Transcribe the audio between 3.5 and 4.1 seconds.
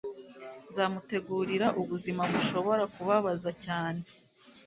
cyane